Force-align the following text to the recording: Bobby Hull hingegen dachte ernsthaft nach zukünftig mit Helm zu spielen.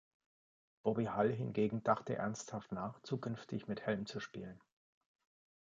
Bobby 0.81 1.05
Hull 1.15 1.29
hingegen 1.31 1.83
dachte 1.83 2.15
ernsthaft 2.15 2.71
nach 2.71 2.99
zukünftig 3.03 3.67
mit 3.67 3.81
Helm 3.85 4.07
zu 4.07 4.19
spielen. 4.19 4.59